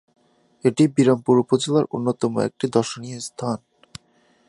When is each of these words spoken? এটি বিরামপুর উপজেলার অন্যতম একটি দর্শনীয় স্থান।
এটি 0.65 0.83
বিরামপুর 0.95 1.35
উপজেলার 1.43 1.85
অন্যতম 1.91 2.31
একটি 2.39 2.65
দর্শনীয় 2.67 3.19
স্থান। 3.19 3.57